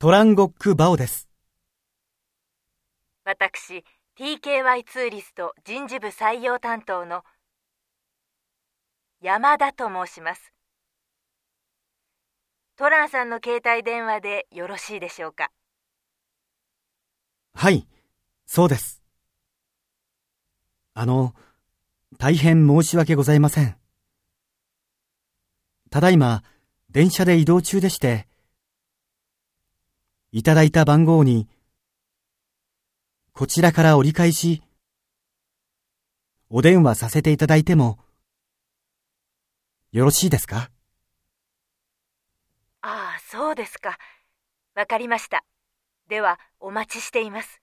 [0.00, 1.28] トランゴック・バオです。
[3.24, 3.84] 私、
[4.18, 7.22] TKY ツーリスト人事部採用担当の
[9.22, 10.52] 山田と申します。
[12.76, 15.52] トランさんの携帯電話でよろしいでしょうか？
[17.54, 17.86] はい、
[18.44, 19.04] そうです。
[20.94, 21.32] あの、
[22.18, 23.76] 大変申し訳ございません。
[25.92, 26.42] ただいま、
[26.90, 28.26] 電車で移動中でして、
[30.36, 31.46] いただいた番号に、
[33.34, 34.64] こちらから折り返し、
[36.50, 38.00] お電話させていただいても、
[39.92, 40.72] よろしいですか？
[42.80, 43.96] ああ、そうですか。
[44.74, 45.44] わかりました。
[46.08, 47.62] では、お待ちしています。